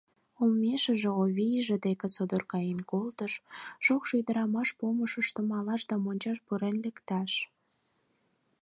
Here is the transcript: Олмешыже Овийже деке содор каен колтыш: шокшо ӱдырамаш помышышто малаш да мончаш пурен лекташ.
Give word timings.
Олмешыже 0.41 1.09
Овийже 1.21 1.75
деке 1.85 2.07
содор 2.15 2.43
каен 2.51 2.79
колтыш: 2.91 3.33
шокшо 3.85 4.13
ӱдырамаш 4.21 4.69
помышышто 4.79 5.41
малаш 5.51 5.81
да 5.89 5.95
мончаш 6.03 6.37
пурен 6.45 6.75
лекташ. 6.83 7.31